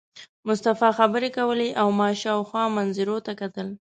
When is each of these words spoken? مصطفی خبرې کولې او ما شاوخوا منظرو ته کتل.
مصطفی 0.47 0.89
خبرې 0.99 1.29
کولې 1.37 1.69
او 1.81 1.87
ما 1.99 2.09
شاوخوا 2.21 2.63
منظرو 2.75 3.17
ته 3.25 3.31
کتل. 3.41 3.67